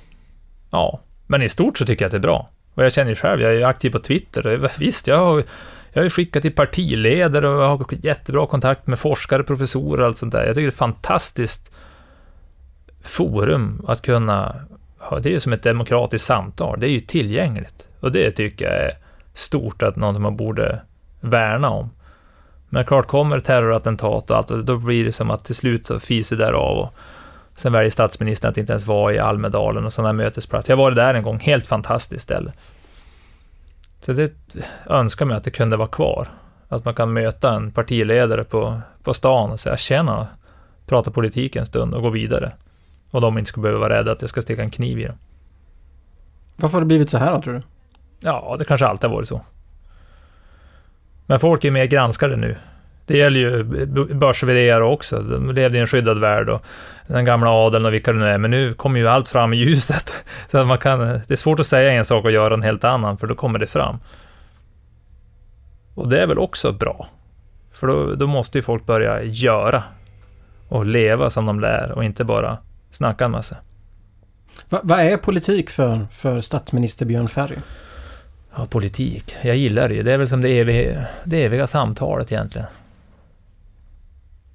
[0.71, 1.01] Ja.
[1.27, 2.49] Men i stort så tycker jag att det är bra.
[2.75, 4.71] Och jag känner ju själv, jag är ju aktiv på Twitter.
[4.79, 5.43] Visst, jag har,
[5.93, 10.33] jag har skickat till partiledare och har jättebra kontakt med forskare, professorer och allt sånt
[10.33, 10.47] där.
[10.47, 11.73] Jag tycker det är ett fantastiskt
[13.03, 14.67] forum att kunna
[14.99, 15.21] ha.
[15.21, 16.81] Det är ju som ett demokratiskt samtal.
[16.81, 17.88] Det är ju tillgängligt.
[18.01, 18.93] Och det tycker jag är
[19.35, 20.83] stort att något man borde
[21.21, 21.90] värna om.
[22.69, 26.37] Men klart, kommer terrorattentat och allt, då blir det som att till slut så fiser
[26.37, 26.95] därav och
[27.55, 30.73] sen väljer statsministern att inte ens vara i Almedalen och sådana mötesplatser.
[30.73, 32.53] Jag var där en gång, helt fantastiskt ställe.
[34.01, 34.33] Så det
[34.87, 36.29] önskar mig att det kunde vara kvar.
[36.69, 40.27] Att man kan möta en partiledare på, på stan och säga tjena,
[40.87, 42.53] prata politik en stund och gå vidare.
[43.11, 45.17] Och de inte ska behöva vara rädda att jag ska sticka en kniv i dem.
[46.57, 47.62] Varför har det blivit så här då, tror du?
[48.21, 49.40] Ja, det kanske alltid har varit så.
[51.27, 52.57] Men folk är mer granskade nu.
[53.07, 53.64] Det gäller ju
[54.14, 54.45] börs
[54.83, 55.21] också.
[55.21, 56.62] De levde i en skyddad värld och
[57.07, 58.38] den gamla adeln och vilka det nu är.
[58.38, 60.25] Men nu kommer ju allt fram i ljuset.
[60.47, 62.85] Så att man kan, det är svårt att säga en sak och göra en helt
[62.85, 63.99] annan, för då kommer det fram.
[65.95, 67.09] Och det är väl också bra.
[67.73, 69.83] För då, då måste ju folk börja göra
[70.69, 72.59] och leva som de lär och inte bara
[72.90, 73.57] snacka en massa.
[74.69, 77.57] Vad är politik för, för statsminister Björn Ferry?
[78.57, 79.37] Ja, politik.
[79.43, 80.03] Jag gillar det ju.
[80.03, 82.67] Det är väl som det eviga, det eviga samtalet egentligen.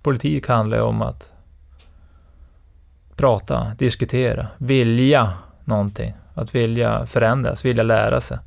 [0.02, 1.32] Politik handlar ju om att
[3.16, 5.34] prata, diskutera, vilja
[5.66, 6.14] någonting.
[6.34, 8.38] Att vilja förändras, vilja lära sig.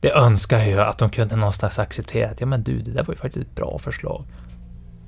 [0.00, 2.30] Det önskar jag ju att de kunde någonstans acceptera.
[2.38, 4.24] Ja men du, det där var ju faktiskt ett bra förslag.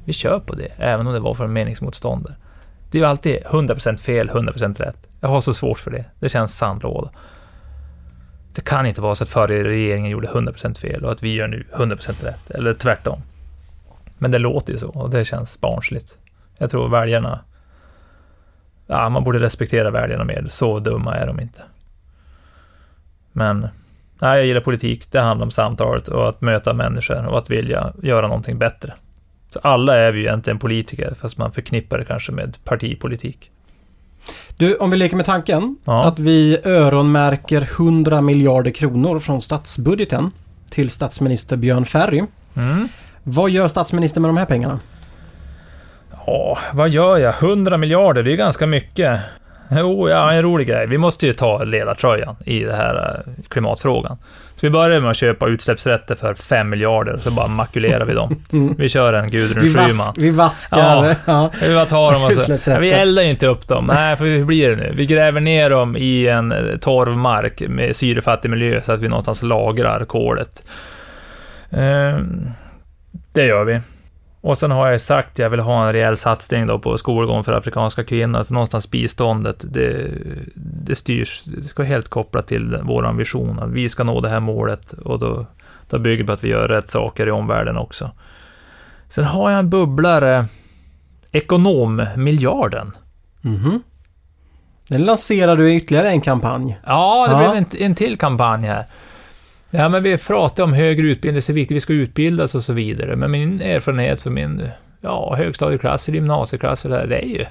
[0.05, 2.35] Vi kör på det, även om det var för en meningsmotståndare.
[2.91, 5.09] Det är ju alltid 100% fel, 100% rätt.
[5.21, 6.05] Jag har så svårt för det.
[6.21, 7.11] Det känns sandlåda.
[8.55, 11.49] Det kan inte vara så att förra regeringen gjorde 100% fel och att vi gör
[11.49, 13.23] nu 100% rätt, eller tvärtom.
[14.18, 16.18] Men det låter ju så och det känns barnsligt.
[16.59, 17.40] Jag tror väljarna...
[18.87, 20.46] Ja, man borde respektera väljarna mer.
[20.48, 21.62] Så dumma är de inte.
[23.33, 23.68] Men...
[24.18, 25.11] Nej, jag gillar politik.
[25.11, 28.94] Det handlar om samtalet och att möta människor och att vilja göra någonting bättre.
[29.50, 33.50] Så alla är vi ju egentligen politiker, fast man förknippar det kanske med partipolitik.
[34.57, 36.05] Du, om vi leker med tanken ja.
[36.05, 40.31] att vi öronmärker 100 miljarder kronor från statsbudgeten
[40.70, 42.22] till statsminister Björn Ferry.
[42.55, 42.88] Mm.
[43.25, 44.79] Vad gör statsministern med de här pengarna?
[46.27, 47.35] Ja, vad gör jag?
[47.43, 49.21] 100 miljarder, det är ganska mycket.
[49.71, 50.87] Jo, ja, en rolig grej.
[50.87, 54.17] Vi måste ju ta ledartröjan i den här eh, klimatfrågan.
[54.55, 58.43] Så vi börjar med att köpa utsläppsrätter för 5 miljarder, så bara makulerar vi dem.
[58.79, 60.15] Vi kör en Gudrun Vi, Schyman.
[60.17, 61.17] vi vaskar.
[61.25, 61.51] Ja.
[61.63, 62.71] Vi bara tar dem och så.
[62.71, 63.87] Ja, vi eldar ju inte upp dem.
[63.87, 64.93] Nej, för hur blir det nu?
[64.95, 69.43] Vi gräver ner dem i en eh, torvmark med syrefattig miljö så att vi någonstans
[69.43, 70.63] lagrar kolet.
[71.71, 72.47] Ehm,
[73.35, 73.81] det gör vi.
[74.40, 76.99] Och sen har jag ju sagt att jag vill ha en rejäl satsning då på
[76.99, 78.42] skolgång för afrikanska kvinnor.
[78.42, 80.11] Så någonstans biståndet, det,
[80.55, 83.59] det styrs, det ska helt kopplat till vår vision.
[83.59, 85.47] Att vi ska nå det här målet och då,
[85.90, 88.11] då bygger det på att vi gör rätt saker i omvärlden också.
[89.09, 90.47] Sen har jag en bubblare,
[91.33, 92.92] ekonommiljarden.
[93.40, 93.83] Mhm.
[94.88, 96.79] Den lanserar du ytterligare en kampanj.
[96.87, 97.38] Ja, det Ja.
[97.38, 98.85] blev en, en till kampanj här.
[99.77, 102.65] Ja, men vi pratar om högre utbildning, det är så viktigt, vi ska utbildas och
[102.65, 103.17] så vidare.
[103.17, 104.69] Men min erfarenhet för min
[105.01, 107.47] ja, högstadieklass eller gymnasieklass, det, där, det är ju...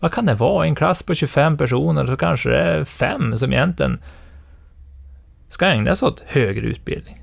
[0.00, 0.66] Vad kan det vara?
[0.66, 3.98] En klass på 25 personer, så kanske det är fem som egentligen
[5.48, 7.22] ska ägna sig åt högre utbildning.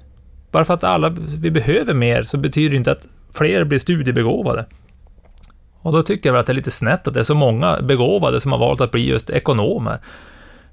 [0.51, 4.65] Bara för att alla, vi behöver mer, så betyder det inte att fler blir studiebegåvade.
[5.79, 7.81] Och då tycker jag väl att det är lite snett att det är så många
[7.81, 9.99] begåvade som har valt att bli just ekonomer.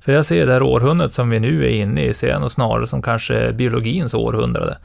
[0.00, 2.50] För jag ser det här århundradet som vi nu är inne i, ser jag nog
[2.50, 4.78] snarare som kanske biologins århundrade.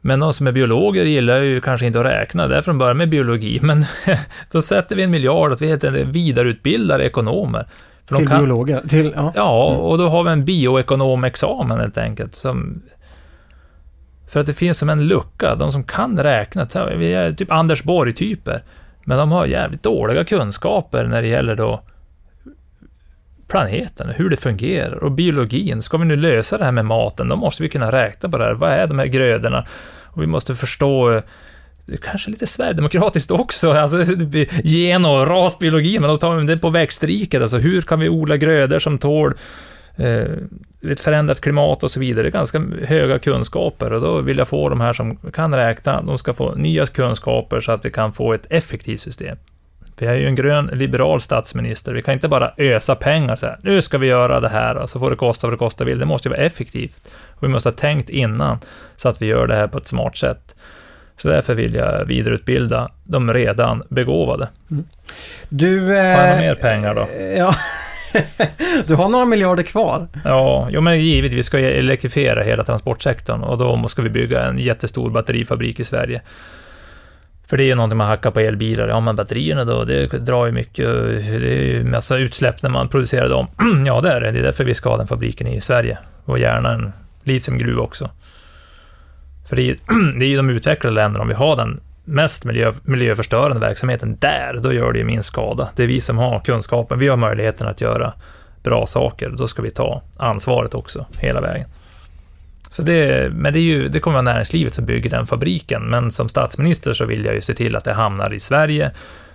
[0.00, 3.08] Men de som är biologer gillar ju kanske inte att räkna, därför de börjar med
[3.08, 3.58] biologi.
[3.62, 3.84] Men
[4.52, 7.66] då sätter vi en miljard att vi helt enkelt vidareutbildar ekonomer.
[8.08, 8.82] För Till kan- biologer.
[8.88, 9.32] Till, ja.
[9.36, 12.34] Ja, och då har vi en bioekonomexamen helt enkelt.
[12.34, 12.82] Som,
[14.28, 15.54] för att det finns som en lucka.
[15.54, 18.62] De som kan räkna, vi är typ Anders Borg-typer.
[19.04, 21.80] Men de har jävligt dåliga kunskaper när det gäller då
[23.52, 25.82] planeten, hur det fungerar och biologin.
[25.82, 28.44] Ska vi nu lösa det här med maten, då måste vi kunna räkna på det
[28.44, 28.54] här.
[28.54, 29.66] Vad är de här grödorna?
[30.04, 31.20] Och vi måste förstå
[31.86, 33.96] det är kanske lite sverigedemokratiskt också, alltså
[34.64, 38.36] gen och rasbiologi, men då tar vi det på växtriket, alltså hur kan vi odla
[38.36, 39.34] grödor som tål
[39.96, 40.26] eh,
[40.90, 42.22] ett förändrat klimat och så vidare.
[42.22, 46.02] Det är ganska höga kunskaper och då vill jag få de här som kan räkna,
[46.02, 49.36] de ska få nya kunskaper så att vi kan få ett effektivt system.
[49.98, 53.58] Vi är ju en grön liberal statsminister, vi kan inte bara ösa pengar så här,
[53.62, 55.98] nu ska vi göra det här och så får det kosta vad det kosta vill.
[55.98, 57.02] Det måste ju vara effektivt.
[57.30, 58.58] Och vi måste ha tänkt innan
[58.96, 60.56] så att vi gör det här på ett smart sätt.
[61.16, 64.48] Så därför vill jag vidareutbilda de redan begåvade.
[65.48, 65.80] Du...
[65.86, 67.08] Har jag Eh, mer pengar då?
[67.36, 67.54] ja.
[68.86, 70.08] du har några miljarder kvar.
[70.24, 74.58] Ja, jo men givetvis ska jag elektrifiera hela transportsektorn och då ska vi bygga en
[74.58, 76.22] jättestor batterifabrik i Sverige.
[77.46, 78.88] För det är ju någonting man hackar på elbilar.
[78.88, 80.86] Ja, men batterierna då, det drar ju mycket,
[81.40, 83.46] det är ju massa utsläpp när man producerar dem.
[83.86, 84.30] ja, det är det.
[84.30, 85.98] Det är därför vi ska ha den fabriken i Sverige.
[86.24, 86.92] Och gärna en
[87.24, 88.10] litiumgruva också.
[89.48, 89.76] För det är,
[90.18, 94.58] det är ju de utvecklade länderna, om vi har den mest miljö, miljöförstörande verksamheten där,
[94.62, 95.68] då gör det ju minst skada.
[95.76, 98.12] Det är vi som har kunskapen, vi har möjligheten att göra
[98.62, 101.68] bra saker, då ska vi ta ansvaret också, hela vägen.
[102.72, 106.10] Så det, men det, är ju, det kommer vara näringslivet som bygger den fabriken, men
[106.10, 108.90] som statsminister så vill jag ju se till att det hamnar i Sverige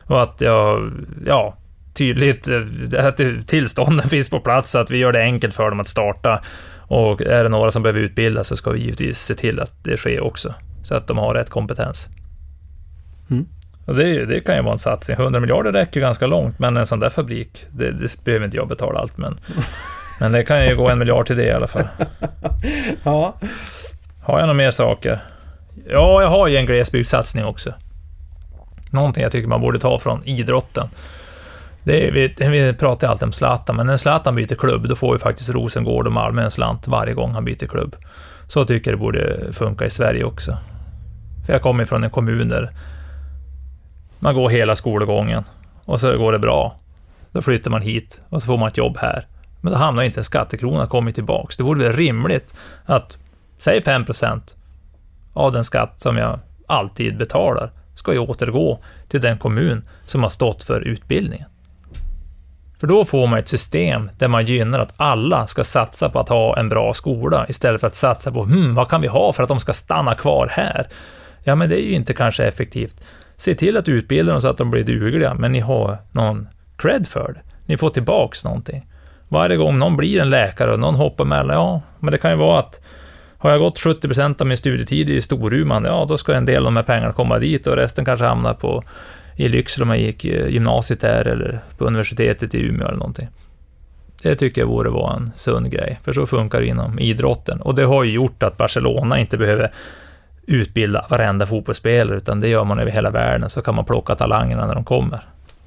[0.05, 0.91] och att jag,
[1.25, 1.57] ja,
[1.93, 5.79] tydligt, eh, att tillstånden finns på plats så att vi gör det enkelt för dem
[5.79, 6.41] att starta.
[6.87, 9.97] Och är det några som behöver utbildas så ska vi givetvis se till att det
[9.97, 12.07] sker också, så att de har rätt kompetens.
[13.29, 13.45] Mm.
[13.85, 15.17] Och det, det kan ju vara en satsning.
[15.17, 18.67] 100 miljarder räcker ganska långt, men en sån där fabrik, det, det behöver inte jag
[18.67, 19.39] betala allt, men,
[20.19, 21.87] men det kan ju gå en miljard till det i alla fall.
[23.03, 23.33] Ja.
[24.23, 25.19] Har jag några mer saker?
[25.89, 27.73] Ja, jag har ju en glesbygdssatsning också.
[28.91, 30.89] Någonting jag tycker man borde ta från idrotten.
[31.83, 35.15] Det är, vi, vi pratar alltid om Zlatan, men när Zlatan byter klubb, då får
[35.15, 37.95] ju faktiskt Rosengård och Malmö en slant varje gång han byter klubb.
[38.47, 40.57] Så tycker jag det borde funka i Sverige också.
[41.45, 42.71] För jag kommer från en kommun där
[44.19, 45.43] man går hela skolgången
[45.85, 46.75] och så går det bra.
[47.31, 49.25] Då flyttar man hit och så får man ett jobb här.
[49.61, 51.57] Men då hamnar inte en skattekrona kommer tillbaks.
[51.57, 52.53] Det vore väl rimligt
[52.85, 53.17] att,
[53.57, 54.41] säg 5%
[55.33, 60.29] av den skatt som jag alltid betalar, ska ju återgå till den kommun som har
[60.29, 61.49] stått för utbildningen.
[62.79, 66.29] För då får man ett system där man gynnar att alla ska satsa på att
[66.29, 69.43] ha en bra skola istället för att satsa på hmm, vad kan vi ha för
[69.43, 70.87] att de ska stanna kvar här?
[71.43, 73.03] Ja, men det är ju inte kanske effektivt.
[73.35, 77.07] Se till att utbilda dem så att de blir dugliga, men ni har någon cred
[77.07, 77.41] för det.
[77.65, 78.87] Ni får tillbaks någonting.
[79.29, 82.37] Varje gång någon blir en läkare och någon hoppar mellan, ja, men det kan ju
[82.37, 82.79] vara att
[83.37, 86.63] har jag gått 70% av min studietid i Storuman, ja, då ska en del av
[86.63, 88.83] de här pengarna komma dit och resten kanske hamnar på
[89.35, 93.27] i Lycksele om jag gick eh, gymnasiet där eller på universitetet i Umeå eller någonting.
[94.21, 97.61] Det tycker jag borde vara en sund grej, för så funkar det inom idrotten.
[97.61, 99.71] Och det har ju gjort att Barcelona inte behöver
[100.47, 104.67] utbilda varenda fotbollsspelare, utan det gör man över hela världen, så kan man plocka talangerna
[104.67, 105.19] när de kommer.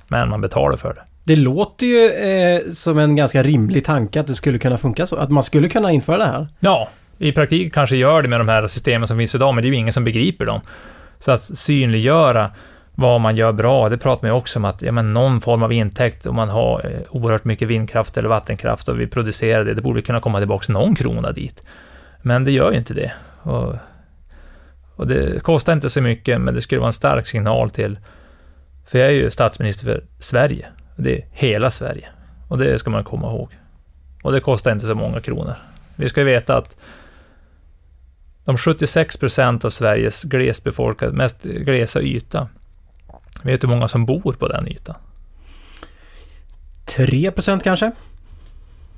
[0.08, 1.02] Men man betalar för det.
[1.30, 5.16] Det låter ju eh, som en ganska rimlig tanke att det skulle kunna funka så.
[5.16, 6.48] Att man skulle kunna införa det här.
[6.60, 9.68] Ja, i praktiken kanske gör det med de här systemen som finns idag, men det
[9.68, 10.60] är ju ingen som begriper dem.
[11.18, 12.50] Så att synliggöra
[12.94, 15.62] vad man gör bra, det pratar man ju också om att ja, men någon form
[15.62, 19.74] av intäkt, om man har eh, oerhört mycket vindkraft eller vattenkraft och vi producerar det,
[19.74, 21.62] det borde kunna komma tillbaka någon krona dit.
[22.22, 23.12] Men det gör ju inte det.
[23.42, 23.74] Och,
[24.96, 27.98] och det kostar inte så mycket, men det skulle vara en stark signal till...
[28.86, 30.66] För jag är ju statsminister för Sverige.
[30.96, 32.08] Det är hela Sverige.
[32.48, 33.48] Och det ska man komma ihåg.
[34.22, 35.54] Och det kostar inte så många kronor.
[35.96, 36.76] Vi ska veta att
[38.44, 42.48] de 76 procent av Sveriges glesbefolkade, mest glesa yta,
[43.42, 44.94] vet du hur många som bor på den ytan?
[46.86, 47.92] 3 procent kanske?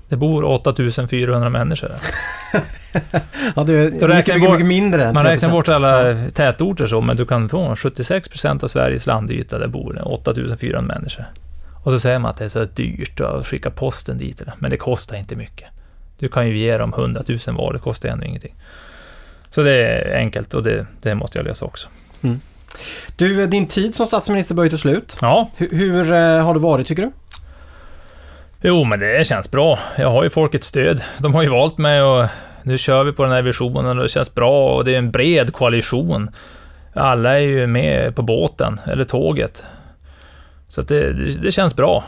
[0.09, 2.01] Det bor 8400 människor där.
[3.57, 5.29] ja, det är mycket, räknar mycket, bort- mycket mindre än Man 3%.
[5.29, 9.69] räknar bort alla tätorter så, men du kan få 76 procent av Sveriges landyta, där
[9.69, 11.25] bor det 8400 människor.
[11.83, 14.77] Och så säger man att det är så dyrt att skicka posten dit, men det
[14.77, 15.69] kostar inte mycket.
[16.19, 18.55] Du kan ju ge dem 100 000 var, det kostar ändå ingenting.
[19.51, 21.89] Så det är enkelt och det, det måste jag lösa också.
[23.17, 25.17] Du, din tid som statsminister börjar ta slut.
[25.21, 27.13] Ja, Hur, hur eh, har det varit tycker du?
[28.61, 29.79] Jo, men det känns bra.
[29.97, 31.03] Jag har ju folkets stöd.
[31.19, 32.27] De har ju valt mig och
[32.63, 35.11] nu kör vi på den här visionen och det känns bra och det är en
[35.11, 36.31] bred koalition.
[36.95, 39.67] Alla är ju med på båten, eller tåget.
[40.73, 41.13] Så det,
[41.43, 42.05] det känns bra.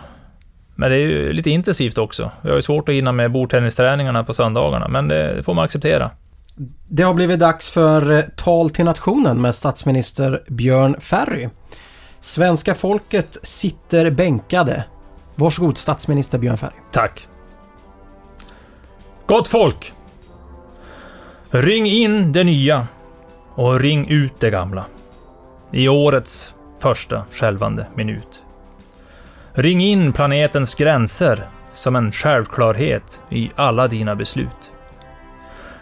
[0.74, 2.30] Men det är ju lite intensivt också.
[2.42, 5.64] Vi har ju svårt att hinna med bordtennisträningarna på söndagarna, men det, det får man
[5.64, 6.10] acceptera.
[6.88, 11.48] Det har blivit dags för eh, Tal till nationen med statsminister Björn Ferry.
[12.20, 14.84] Svenska folket sitter bänkade.
[15.34, 16.76] Varsågod statsminister Björn Ferry.
[16.92, 17.28] Tack.
[19.26, 19.92] Gott folk!
[21.50, 22.86] Ring in det nya
[23.54, 24.84] och ring ut det gamla.
[25.72, 28.43] I årets första skälvande minut.
[29.56, 34.72] Ring in planetens gränser som en självklarhet i alla dina beslut.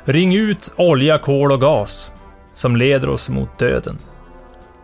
[0.05, 2.13] Ring ut olja, kol och gas
[2.55, 3.99] som leder oss mot döden.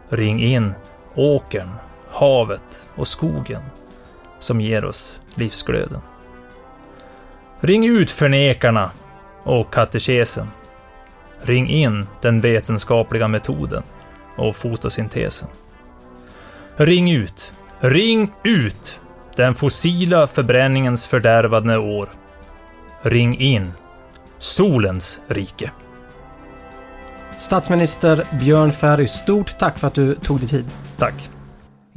[0.09, 0.74] Ring in
[1.14, 1.68] åkern,
[2.11, 3.62] havet och skogen
[4.39, 6.01] som ger oss livsglöden.
[7.61, 8.91] Ring ut förnekarna
[9.43, 10.51] och katekesen.
[11.43, 13.82] Ring in den vetenskapliga metoden
[14.36, 15.49] och fotosyntesen.
[16.76, 19.01] Ring ut, ring ut
[19.37, 22.09] den fossila förbränningens fördärvade år.
[23.03, 23.72] Ring in
[24.39, 25.70] solens rike.
[27.37, 30.66] Statsminister Björn Ferry, stort tack för att du tog dig tid.
[30.97, 31.31] Tack.